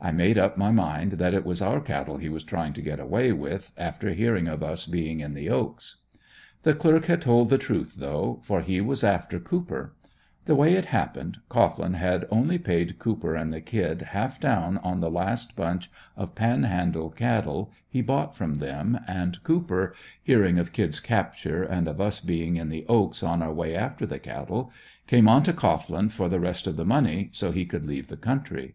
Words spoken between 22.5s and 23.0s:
in the